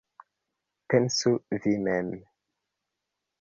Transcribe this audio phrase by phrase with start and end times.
[0.93, 2.09] Pensu vi mem!